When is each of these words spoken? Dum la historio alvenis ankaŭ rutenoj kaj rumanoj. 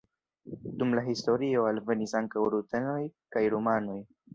Dum 0.83 0.95
la 1.01 1.03
historio 1.11 1.67
alvenis 1.75 2.19
ankaŭ 2.23 2.49
rutenoj 2.59 3.01
kaj 3.37 3.49
rumanoj. 3.57 4.05